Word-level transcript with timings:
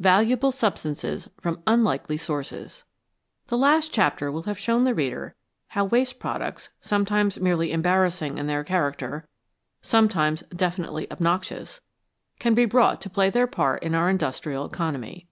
279 0.00 0.08
CHAPTER 0.08 0.24
XXV 0.24 0.24
VALUABLE 0.24 0.52
SUBSTANCES 1.26 1.30
FROM 1.42 1.62
UNLIKELY 1.66 2.16
SOURCES 2.16 2.84
THE 3.48 3.58
last 3.58 3.92
chapter 3.92 4.32
will 4.32 4.42
have 4.44 4.58
shown 4.58 4.84
the 4.84 4.94
reader 4.94 5.34
how 5.68 5.84
waste 5.84 6.18
products, 6.18 6.70
sometimes 6.80 7.38
merely 7.40 7.72
embarrassing 7.72 8.38
in 8.38 8.46
their 8.46 8.64
character, 8.64 9.28
sometimes 9.82 10.44
definitely 10.44 11.06
obnoxious, 11.12 11.82
can 12.38 12.54
be 12.54 12.64
brought 12.64 13.02
to 13.02 13.10
play 13.10 13.28
their 13.28 13.46
part 13.46 13.82
in 13.82 13.94
our 13.94 14.08
industrial 14.08 14.64
economy. 14.64 15.28